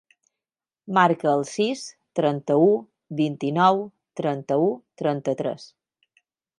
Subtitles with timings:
[0.97, 1.83] Marca el sis,
[2.21, 2.73] trenta-u,
[3.23, 3.85] vint-i-nou,
[4.23, 4.69] trenta-u,
[5.05, 5.73] trenta-tres.